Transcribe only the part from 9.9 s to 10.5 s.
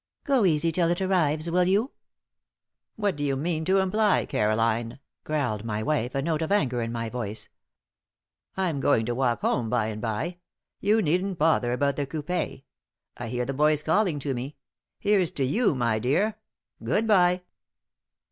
bye.